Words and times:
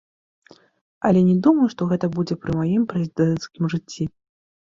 Але 1.09 1.19
не 1.27 1.33
думаю, 1.47 1.67
што 1.75 1.81
гэта 1.91 2.09
будзе 2.17 2.37
пры 2.45 2.51
маім 2.61 2.87
прэзідэнцкім 2.93 3.63
жыцці. 3.75 4.03